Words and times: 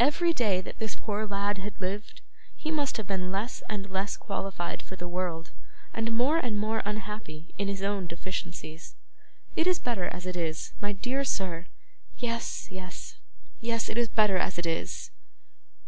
Every 0.00 0.32
day 0.32 0.60
that 0.62 0.80
this 0.80 0.96
poor 0.96 1.24
lad 1.24 1.58
had 1.58 1.80
lived, 1.80 2.22
he 2.56 2.72
must 2.72 2.96
have 2.96 3.06
been 3.06 3.30
less 3.30 3.62
and 3.68 3.88
less 3.88 4.16
qualified 4.16 4.82
for 4.82 4.96
the 4.96 5.06
world, 5.06 5.52
and 5.94 6.10
more 6.12 6.38
and 6.38 6.58
more 6.58 6.82
unhappy 6.84 7.54
in 7.56 7.68
is 7.68 7.80
own 7.80 8.08
deficiencies. 8.08 8.96
It 9.54 9.68
is 9.68 9.78
better 9.78 10.06
as 10.06 10.26
it 10.26 10.34
is, 10.36 10.72
my 10.80 10.90
dear 10.90 11.22
sir. 11.22 11.66
Yes, 12.18 12.66
yes, 12.72 13.14
yes, 13.60 13.88
it's 13.88 14.08
better 14.08 14.38
as 14.38 14.58
it 14.58 14.66
is. 14.66 15.12